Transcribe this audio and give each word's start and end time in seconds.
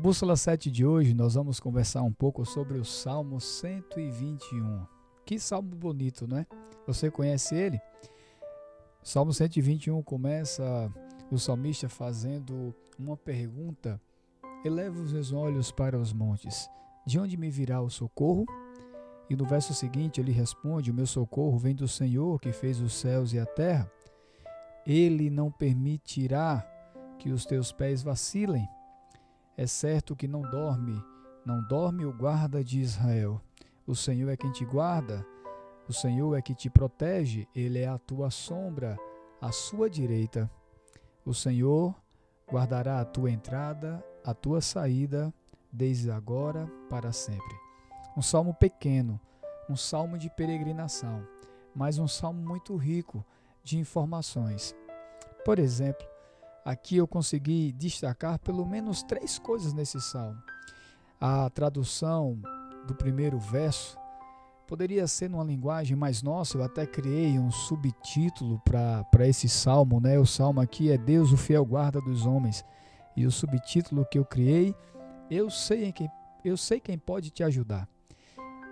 O 0.00 0.02
Bússola 0.02 0.34
7 0.34 0.70
de 0.70 0.86
hoje 0.86 1.12
nós 1.12 1.34
vamos 1.34 1.60
conversar 1.60 2.00
um 2.00 2.10
pouco 2.10 2.42
sobre 2.46 2.78
o 2.78 2.84
Salmo 2.86 3.38
121. 3.38 4.86
Que 5.26 5.38
salmo 5.38 5.76
bonito, 5.76 6.26
não 6.26 6.38
é? 6.38 6.46
Você 6.86 7.10
conhece 7.10 7.54
ele? 7.54 7.78
Salmo 9.02 9.30
121 9.34 10.02
começa 10.02 10.90
o 11.30 11.38
salmista 11.38 11.86
fazendo 11.86 12.74
uma 12.98 13.14
pergunta: 13.14 14.00
Eleva 14.64 14.98
os 14.98 15.12
meus 15.12 15.34
olhos 15.34 15.70
para 15.70 15.98
os 15.98 16.14
montes, 16.14 16.66
de 17.06 17.18
onde 17.20 17.36
me 17.36 17.50
virá 17.50 17.82
o 17.82 17.90
socorro? 17.90 18.46
E 19.28 19.36
no 19.36 19.44
verso 19.44 19.74
seguinte 19.74 20.18
ele 20.18 20.32
responde: 20.32 20.90
O 20.90 20.94
meu 20.94 21.06
socorro 21.06 21.58
vem 21.58 21.74
do 21.74 21.86
Senhor 21.86 22.40
que 22.40 22.52
fez 22.52 22.80
os 22.80 22.94
céus 22.94 23.34
e 23.34 23.38
a 23.38 23.44
terra. 23.44 23.92
Ele 24.86 25.28
não 25.28 25.52
permitirá 25.52 26.66
que 27.18 27.30
os 27.30 27.44
teus 27.44 27.70
pés 27.70 28.02
vacilem. 28.02 28.66
É 29.56 29.66
certo 29.66 30.16
que 30.16 30.26
não 30.26 30.42
dorme, 30.42 31.02
não 31.44 31.62
dorme 31.68 32.04
o 32.04 32.12
guarda 32.12 32.62
de 32.64 32.80
Israel. 32.80 33.40
O 33.86 33.94
Senhor 33.94 34.30
é 34.30 34.36
quem 34.36 34.52
te 34.52 34.64
guarda, 34.64 35.26
o 35.88 35.92
Senhor 35.92 36.36
é 36.36 36.40
que 36.40 36.54
te 36.54 36.70
protege, 36.70 37.48
ele 37.54 37.80
é 37.80 37.88
a 37.88 37.98
tua 37.98 38.30
sombra, 38.30 38.96
à 39.40 39.50
sua 39.50 39.90
direita. 39.90 40.50
O 41.24 41.34
Senhor 41.34 41.94
guardará 42.48 43.00
a 43.00 43.04
tua 43.04 43.30
entrada, 43.30 44.04
a 44.24 44.32
tua 44.32 44.60
saída, 44.60 45.34
desde 45.72 46.10
agora 46.10 46.70
para 46.88 47.12
sempre. 47.12 47.56
Um 48.16 48.22
salmo 48.22 48.54
pequeno, 48.54 49.20
um 49.68 49.76
salmo 49.76 50.16
de 50.16 50.30
peregrinação, 50.30 51.26
mas 51.74 51.98
um 51.98 52.08
salmo 52.08 52.40
muito 52.40 52.76
rico 52.76 53.24
de 53.62 53.78
informações. 53.78 54.74
Por 55.44 55.58
exemplo, 55.58 56.06
Aqui 56.70 56.98
eu 56.98 57.08
consegui 57.08 57.72
destacar 57.72 58.38
pelo 58.38 58.64
menos 58.64 59.02
três 59.02 59.40
coisas 59.40 59.72
nesse 59.72 60.00
salmo. 60.00 60.40
A 61.20 61.50
tradução 61.50 62.40
do 62.86 62.94
primeiro 62.94 63.40
verso 63.40 63.98
poderia 64.68 65.08
ser 65.08 65.28
numa 65.28 65.42
linguagem 65.42 65.96
mais 65.96 66.22
nossa, 66.22 66.56
eu 66.56 66.62
até 66.62 66.86
criei 66.86 67.40
um 67.40 67.50
subtítulo 67.50 68.62
para 68.64 69.26
esse 69.26 69.48
salmo, 69.48 70.00
né? 70.00 70.16
O 70.16 70.24
salmo 70.24 70.60
aqui 70.60 70.92
é 70.92 70.96
Deus, 70.96 71.32
o 71.32 71.36
fiel 71.36 71.64
guarda 71.64 72.00
dos 72.00 72.24
homens. 72.24 72.64
E 73.16 73.26
o 73.26 73.32
subtítulo 73.32 74.06
que 74.08 74.16
eu 74.20 74.24
criei, 74.24 74.72
eu 75.28 75.50
sei 75.50 75.90
quem, 75.90 76.08
eu 76.44 76.56
sei 76.56 76.78
quem 76.78 76.96
pode 76.96 77.30
te 77.30 77.42
ajudar. 77.42 77.88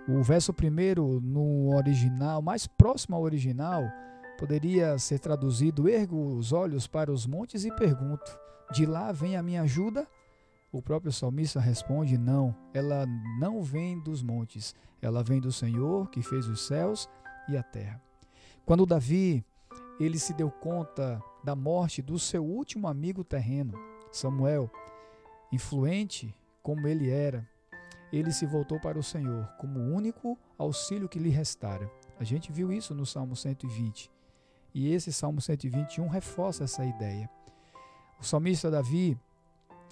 O 0.07 0.23
verso 0.23 0.53
primeiro 0.53 1.19
no 1.19 1.75
original, 1.75 2.41
mais 2.41 2.65
próximo 2.65 3.17
ao 3.17 3.23
original, 3.23 3.83
Poderia 4.39 4.97
ser 4.97 5.19
traduzido: 5.19 5.89
ergo 5.89 6.37
os 6.37 6.53
olhos 6.53 6.87
para 6.87 7.11
os 7.11 7.27
montes 7.27 7.65
e 7.65 7.71
pergunto: 7.73 8.39
de 8.71 8.85
lá 8.85 9.11
vem 9.11 9.35
a 9.35 9.43
minha 9.43 9.63
ajuda? 9.63 10.07
O 10.71 10.81
próprio 10.81 11.11
salmista 11.11 11.59
responde: 11.59 12.17
não, 12.17 12.55
ela 12.73 13.05
não 13.37 13.61
vem 13.61 13.99
dos 13.99 14.23
montes, 14.23 14.73
ela 15.01 15.21
vem 15.21 15.41
do 15.41 15.51
Senhor 15.51 16.09
que 16.09 16.21
fez 16.21 16.47
os 16.47 16.61
céus 16.61 17.09
e 17.49 17.57
a 17.57 17.61
terra. 17.61 18.01
Quando 18.65 18.85
Davi 18.85 19.43
ele 19.99 20.17
se 20.17 20.33
deu 20.33 20.49
conta 20.49 21.21
da 21.43 21.53
morte 21.53 22.01
do 22.01 22.17
seu 22.17 22.45
último 22.45 22.87
amigo 22.87 23.25
terreno, 23.25 23.73
Samuel, 24.09 24.71
influente 25.51 26.33
como 26.63 26.87
ele 26.87 27.09
era, 27.09 27.45
ele 28.09 28.31
se 28.31 28.45
voltou 28.45 28.79
para 28.79 28.97
o 28.97 29.03
Senhor 29.03 29.45
como 29.59 29.81
o 29.81 29.93
único 29.93 30.39
auxílio 30.57 31.09
que 31.09 31.19
lhe 31.19 31.29
restara. 31.29 31.91
A 32.17 32.23
gente 32.23 32.53
viu 32.53 32.71
isso 32.71 32.95
no 32.95 33.05
Salmo 33.05 33.35
120. 33.35 34.09
E 34.73 34.93
esse 34.93 35.11
Salmo 35.11 35.41
121 35.41 36.07
reforça 36.07 36.63
essa 36.63 36.85
ideia. 36.85 37.29
O 38.19 38.23
salmista 38.23 38.69
Davi, 38.69 39.17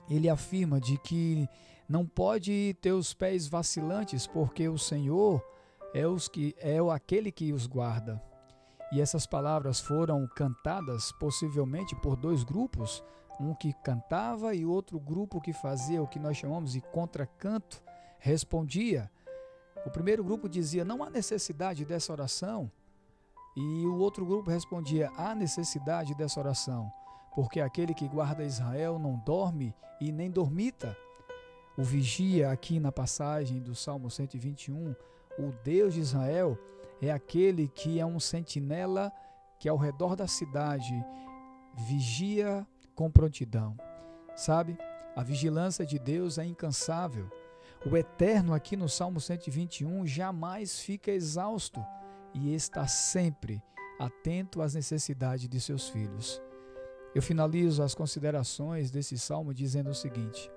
ele 0.09 0.29
afirma 0.29 0.79
de 0.79 0.97
que 0.97 1.47
não 1.87 2.05
pode 2.05 2.75
ter 2.81 2.91
os 2.91 3.13
pés 3.13 3.47
vacilantes, 3.47 4.27
porque 4.27 4.67
o 4.67 4.77
Senhor 4.77 5.43
é, 5.93 6.05
os 6.05 6.27
que, 6.27 6.55
é 6.59 6.77
aquele 6.93 7.31
que 7.31 7.53
os 7.53 7.65
guarda. 7.65 8.21
E 8.91 9.01
essas 9.01 9.25
palavras 9.25 9.79
foram 9.79 10.27
cantadas 10.27 11.11
possivelmente 11.13 11.95
por 11.95 12.15
dois 12.15 12.43
grupos, 12.43 13.03
um 13.39 13.53
que 13.53 13.73
cantava 13.83 14.55
e 14.55 14.65
outro 14.65 14.99
grupo 14.99 15.41
que 15.41 15.53
fazia 15.53 16.01
o 16.01 16.07
que 16.07 16.19
nós 16.19 16.37
chamamos 16.37 16.73
de 16.73 16.81
contracanto, 16.81 17.81
respondia. 18.19 19.11
O 19.85 19.89
primeiro 19.89 20.23
grupo 20.23 20.47
dizia: 20.49 20.85
Não 20.85 21.03
há 21.03 21.09
necessidade 21.09 21.85
dessa 21.85 22.11
oração, 22.11 22.71
e 23.57 23.87
o 23.87 23.97
outro 23.97 24.23
grupo 24.23 24.51
respondia: 24.51 25.11
há 25.17 25.33
necessidade 25.33 26.13
dessa 26.13 26.39
oração, 26.39 26.93
porque 27.33 27.59
aquele 27.59 27.91
que 27.91 28.07
guarda 28.07 28.43
Israel 28.43 28.99
não 28.99 29.17
dorme 29.17 29.73
e 29.99 30.11
nem 30.11 30.29
dormita. 30.29 30.95
O 31.75 31.83
vigia, 31.83 32.51
aqui 32.51 32.79
na 32.79 32.91
passagem 32.91 33.59
do 33.59 33.73
Salmo 33.73 34.11
121, 34.11 34.95
o 35.39 35.51
Deus 35.63 35.95
de 35.95 36.01
Israel 36.01 36.57
é 37.01 37.11
aquele 37.11 37.67
que 37.67 37.99
é 37.99 38.05
um 38.05 38.19
sentinela 38.19 39.11
que 39.59 39.67
ao 39.67 39.77
redor 39.77 40.15
da 40.15 40.27
cidade 40.27 40.93
vigia 41.73 42.65
com 42.93 43.09
prontidão. 43.09 43.75
Sabe? 44.35 44.77
A 45.15 45.23
vigilância 45.23 45.83
de 45.83 45.97
Deus 45.97 46.37
é 46.37 46.45
incansável. 46.45 47.27
O 47.85 47.97
Eterno, 47.97 48.53
aqui 48.53 48.75
no 48.75 48.87
Salmo 48.87 49.19
121, 49.19 50.05
jamais 50.05 50.79
fica 50.79 51.11
exausto 51.11 51.83
e 52.37 52.53
está 52.53 52.87
sempre 52.87 53.61
atento 53.99 54.61
às 54.61 54.75
necessidades 54.75 55.49
de 55.49 55.59
seus 55.59 55.89
filhos. 55.89 56.41
Eu 57.15 57.21
finalizo 57.21 57.81
as 57.81 57.95
considerações 57.95 58.91
desse 58.91 59.17
salmo 59.17 59.53
dizendo 59.53 59.89
o 59.89 59.95
seguinte: 59.95 60.51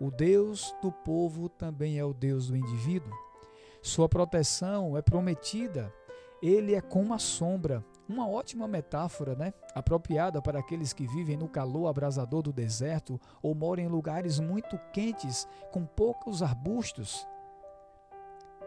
O 0.00 0.10
Deus 0.10 0.72
do 0.80 0.92
povo 0.92 1.48
também 1.48 1.98
é 1.98 2.04
o 2.04 2.14
Deus 2.14 2.46
do 2.46 2.56
indivíduo. 2.56 3.12
Sua 3.82 4.08
proteção 4.08 4.96
é 4.96 5.02
prometida. 5.02 5.92
Ele 6.40 6.76
é 6.76 6.80
como 6.80 7.12
a 7.12 7.18
sombra, 7.18 7.84
uma 8.08 8.28
ótima 8.28 8.68
metáfora, 8.68 9.34
né? 9.34 9.52
Apropriada 9.74 10.40
para 10.40 10.60
aqueles 10.60 10.92
que 10.92 11.04
vivem 11.04 11.36
no 11.36 11.48
calor 11.48 11.88
abrasador 11.88 12.42
do 12.42 12.52
deserto 12.52 13.20
ou 13.42 13.56
moram 13.56 13.82
em 13.82 13.88
lugares 13.88 14.38
muito 14.38 14.78
quentes 14.92 15.48
com 15.72 15.84
poucos 15.84 16.44
arbustos 16.44 17.26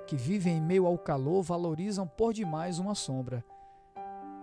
que 0.07 0.15
vivem 0.15 0.57
em 0.57 0.61
meio 0.61 0.85
ao 0.85 0.97
calor 0.97 1.41
valorizam 1.41 2.07
por 2.07 2.33
demais 2.33 2.79
uma 2.79 2.95
sombra. 2.95 3.43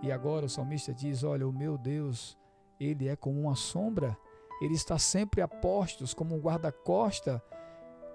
E 0.01 0.11
agora 0.11 0.45
o 0.45 0.49
salmista 0.49 0.93
diz: 0.93 1.23
Olha, 1.23 1.47
o 1.47 1.51
meu 1.51 1.77
Deus, 1.77 2.37
ele 2.79 3.07
é 3.07 3.15
como 3.15 3.41
uma 3.41 3.55
sombra, 3.55 4.17
ele 4.61 4.73
está 4.73 4.97
sempre 4.97 5.41
a 5.41 5.47
postos, 5.47 6.13
como 6.13 6.35
um 6.35 6.39
guarda-costa. 6.39 7.43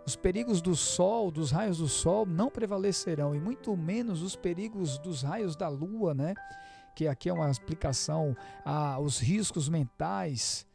Os 0.06 0.16
perigos 0.16 0.60
do 0.60 0.76
sol, 0.76 1.30
dos 1.30 1.50
raios 1.50 1.78
do 1.78 1.88
sol, 1.88 2.26
não 2.26 2.50
prevalecerão, 2.50 3.34
e 3.34 3.40
muito 3.40 3.74
menos 3.76 4.20
os 4.20 4.36
perigos 4.36 4.98
dos 4.98 5.22
raios 5.22 5.56
da 5.56 5.68
lua, 5.68 6.14
né? 6.14 6.34
Que 6.94 7.08
aqui 7.08 7.28
é 7.28 7.32
uma 7.32 7.50
explicação 7.50 8.36
aos 8.64 9.18
riscos 9.18 9.68
mentais. 9.68 10.66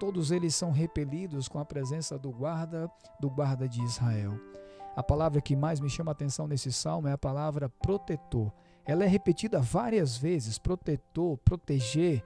Todos 0.00 0.30
eles 0.30 0.54
são 0.54 0.72
repelidos 0.72 1.46
com 1.46 1.58
a 1.58 1.64
presença 1.64 2.18
do 2.18 2.30
guarda, 2.30 2.90
do 3.20 3.30
guarda 3.30 3.68
de 3.68 3.80
Israel. 3.82 4.38
A 4.96 5.02
palavra 5.02 5.40
que 5.40 5.54
mais 5.54 5.80
me 5.80 5.88
chama 5.88 6.10
a 6.10 6.12
atenção 6.12 6.46
nesse 6.46 6.72
salmo 6.72 7.08
é 7.08 7.12
a 7.12 7.18
palavra 7.18 7.68
protetor. 7.68 8.52
Ela 8.84 9.04
é 9.04 9.06
repetida 9.06 9.60
várias 9.60 10.16
vezes, 10.16 10.58
protetor, 10.58 11.38
proteger. 11.38 12.24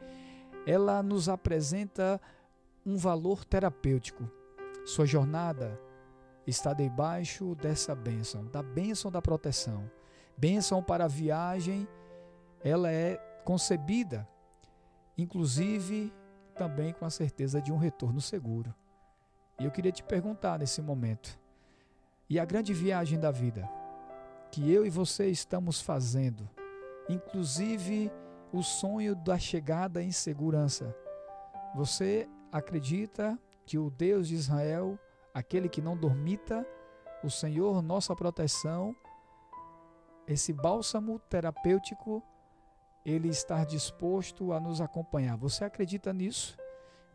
Ela 0.66 1.02
nos 1.02 1.28
apresenta 1.28 2.20
um 2.86 2.97
valor 2.97 3.44
terapêutico. 3.44 4.28
Sua 4.84 5.06
jornada 5.06 5.78
está 6.46 6.72
debaixo 6.72 7.55
dessa 7.55 7.94
bênção, 7.94 8.46
da 8.46 8.62
bênção 8.62 9.11
da 9.11 9.20
proteção. 9.20 9.90
Bênção 10.37 10.82
para 10.82 11.05
a 11.05 11.08
viagem, 11.08 11.87
ela 12.62 12.90
é 12.90 13.16
concebida, 13.44 14.26
inclusive 15.16 16.12
também 16.56 16.93
com 16.93 17.05
a 17.05 17.11
certeza 17.11 17.61
de 17.61 17.72
um 17.72 17.76
retorno 17.76 18.20
seguro. 18.20 18.75
E 19.61 19.64
eu 19.64 19.70
queria 19.70 19.93
te 19.93 20.02
perguntar 20.02 20.58
nesse 20.58 20.82
momento: 20.82 21.38
e 22.29 22.38
a 22.38 22.44
grande 22.44 22.73
viagem 22.73 23.19
da 23.19 23.31
vida 23.31 23.69
que 24.50 24.73
eu 24.73 24.87
e 24.87 24.91
você 24.91 25.29
estamos 25.29 25.81
fazendo, 25.81 26.49
inclusive 27.09 28.09
o 28.53 28.62
sonho 28.62 29.17
da 29.17 29.37
chegada 29.37 30.00
em 30.00 30.12
segurança. 30.12 30.94
Você 31.75 32.29
acredita 32.53 33.37
que 33.67 33.76
o 33.76 33.91
Deus 33.91 34.29
de 34.29 34.37
Israel, 34.37 34.97
aquele 35.35 35.69
que 35.69 35.82
não 35.82 35.97
dormita, 35.97 36.65
o 37.25 37.29
Senhor, 37.29 37.82
nossa 37.82 38.15
proteção, 38.15 38.94
esse 40.25 40.53
bálsamo 40.53 41.19
terapêutico, 41.19 42.23
ele 43.05 43.29
está 43.29 43.65
disposto 43.65 44.53
a 44.53 44.61
nos 44.61 44.81
acompanhar. 44.81 45.37
Você 45.37 45.65
acredita 45.65 46.12
nisso? 46.12 46.56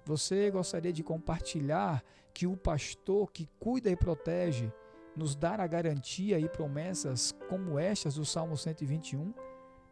Você 0.04 0.52
gostaria 0.52 0.92
de 0.92 1.04
compartilhar 1.04 2.04
que 2.34 2.46
o 2.46 2.58
pastor 2.58 3.32
que 3.32 3.48
cuida 3.60 3.90
e 3.90 3.96
protege 3.96 4.74
nos 5.16 5.36
dar 5.36 5.60
a 5.60 5.68
garantia 5.68 6.40
e 6.40 6.48
promessas 6.48 7.34
como 7.50 7.78
estas 7.78 8.16
do 8.16 8.26
Salmo 8.26 8.56
121, 8.56 9.34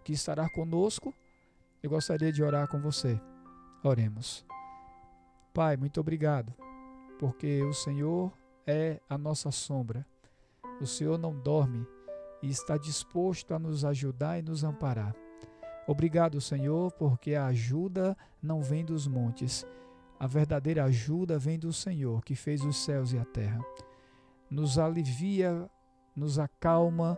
que 0.04 0.14
estará 0.14 0.50
conosco, 0.50 1.14
eu 1.82 1.90
gostaria 1.90 2.32
de 2.32 2.44
orar 2.44 2.68
com 2.68 2.80
você. 2.80 3.20
Oremos. 3.84 4.46
Pai, 5.54 5.76
muito 5.76 6.00
obrigado 6.00 6.54
porque 7.18 7.62
o 7.64 7.74
Senhor 7.74 8.32
é 8.66 9.00
a 9.10 9.18
nossa 9.18 9.52
sombra. 9.52 10.06
O 10.80 10.86
Senhor 10.86 11.18
não 11.18 11.38
dorme 11.38 11.86
e 12.42 12.50
está 12.50 12.78
disposto 12.78 13.54
a 13.54 13.60
nos 13.60 13.84
ajudar 13.84 14.40
e 14.40 14.44
nos 14.44 14.64
amparar. 14.64 15.16
Obrigado, 15.88 16.40
Senhor, 16.42 16.92
porque 16.94 17.34
a 17.34 17.48
ajuda 17.48 18.16
não 18.42 18.62
vem 18.62 18.84
dos 18.84 19.08
montes. 19.08 19.66
A 20.20 20.28
verdadeira 20.28 20.84
ajuda 20.84 21.40
vem 21.40 21.58
do 21.58 21.72
Senhor, 21.72 22.24
que 22.24 22.36
fez 22.36 22.64
os 22.64 22.78
céus 22.78 23.14
e 23.14 23.18
a 23.18 23.26
terra. 23.26 23.60
Nos 24.50 24.80
alivia, 24.80 25.70
nos 26.16 26.40
acalma, 26.40 27.18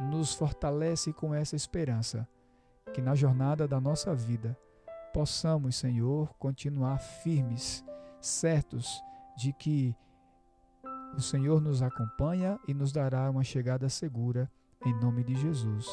nos 0.00 0.34
fortalece 0.34 1.12
com 1.12 1.34
essa 1.34 1.54
esperança, 1.54 2.26
que 2.92 3.00
na 3.00 3.14
jornada 3.14 3.68
da 3.68 3.80
nossa 3.80 4.14
vida 4.14 4.56
possamos, 5.12 5.76
Senhor, 5.76 6.34
continuar 6.38 6.98
firmes, 6.98 7.84
certos 8.20 9.02
de 9.36 9.52
que 9.52 9.94
o 11.16 11.20
Senhor 11.20 11.60
nos 11.60 11.82
acompanha 11.82 12.58
e 12.66 12.72
nos 12.72 12.90
dará 12.90 13.30
uma 13.30 13.44
chegada 13.44 13.88
segura, 13.88 14.50
em 14.84 14.98
nome 14.98 15.22
de 15.22 15.34
Jesus. 15.34 15.86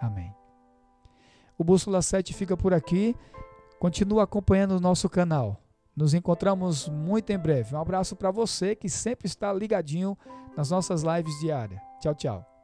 Amém. 0.00 0.34
O 1.58 1.64
Bússola 1.64 2.02
7 2.02 2.34
fica 2.34 2.56
por 2.56 2.72
aqui. 2.72 3.14
Continua 3.78 4.24
acompanhando 4.24 4.72
o 4.72 4.80
nosso 4.80 5.08
canal. 5.08 5.60
Nos 5.96 6.12
encontramos 6.12 6.88
muito 6.88 7.30
em 7.30 7.38
breve. 7.38 7.74
Um 7.74 7.80
abraço 7.80 8.14
para 8.14 8.30
você 8.30 8.76
que 8.76 8.88
sempre 8.88 9.26
está 9.26 9.52
ligadinho 9.52 10.16
nas 10.54 10.70
nossas 10.70 11.02
lives 11.02 11.38
diárias. 11.40 11.80
Tchau, 12.00 12.14
tchau. 12.14 12.55